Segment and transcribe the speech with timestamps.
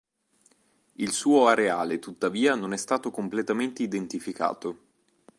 [0.93, 4.79] Il suo areale, tuttavia, non è stato completamente identificato.